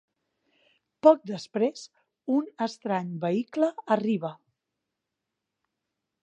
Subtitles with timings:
[1.07, 1.83] Poc després,
[2.37, 4.33] un estrany vehicle arriba.